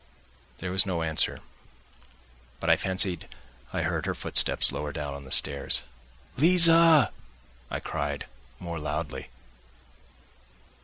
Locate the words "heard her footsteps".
3.83-4.71